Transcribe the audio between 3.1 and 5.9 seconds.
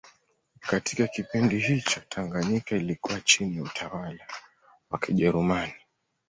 chini ya utawala wa Kijerumani